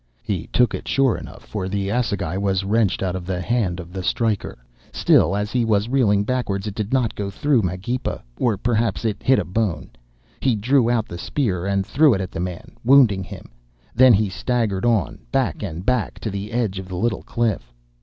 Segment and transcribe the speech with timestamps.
[0.23, 3.93] He took it sure enough, for the assegai was wrenched out of the hand of
[3.93, 4.57] the striker.
[4.91, 9.21] Still, as he was reeling backwards, it did not go through Magepa, or perhaps it
[9.21, 9.91] hit a bone.
[10.39, 13.51] He drew out the spear and threw it at the man, wounding him.
[13.93, 17.71] Then he staggered on, back and back, to the edge of the little cliff.